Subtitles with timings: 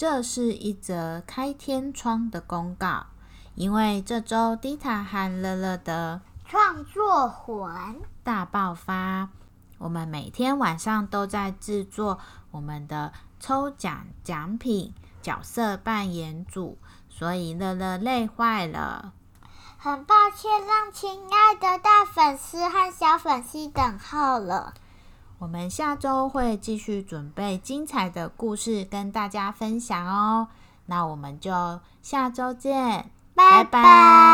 [0.00, 3.08] 这是一则开天窗的公告，
[3.54, 9.28] 因为这周迪塔和乐乐的创作魂大爆发，
[9.76, 12.18] 我们每天晚上都在制作
[12.50, 16.78] 我们的抽奖奖品角色扮演组，
[17.10, 19.12] 所以乐乐累坏了。
[19.76, 24.72] 很抱歉让亲爱的大粉丝和小粉丝等候了。
[25.40, 30.48] 我们下周会继续准备精彩的故事跟大家分享哦。
[30.84, 33.80] 那我们就下周见，拜拜。
[33.80, 34.29] 嗯